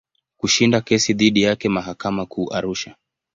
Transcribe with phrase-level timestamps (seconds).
[0.37, 2.95] Kushinda kesi dhidi yake mahakama Kuu Arusha.